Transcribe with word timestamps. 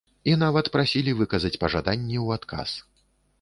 І 0.29 0.33
нават 0.43 0.69
прасілі 0.75 1.13
выказаць 1.19 1.51
пажаданні 1.65 2.17
ў 2.25 2.41
адказ. 2.41 2.69